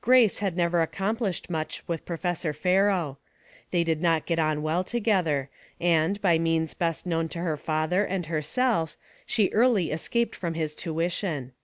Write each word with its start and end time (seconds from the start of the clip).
Grace 0.00 0.38
had 0.38 0.56
never 0.56 0.82
accomplished 0.82 1.50
much 1.50 1.82
with 1.88 2.04
Pro 2.06 2.16
fessor 2.16 2.52
Fero. 2.52 3.18
They 3.72 3.82
did 3.82 4.00
not 4.00 4.24
get 4.24 4.38
on 4.38 4.62
well 4.62 4.84
together, 4.84 5.50
and, 5.80 6.22
by 6.22 6.38
means 6.38 6.74
best 6.74 7.06
known 7.06 7.28
to 7.30 7.40
her 7.40 7.56
father 7.56 8.04
and 8.04 8.26
her 8.26 8.40
self, 8.40 8.96
she 9.26 9.48
early 9.52 9.90
escaped 9.90 10.36
from 10.36 10.54
his 10.54 10.76
tuition. 10.76 11.54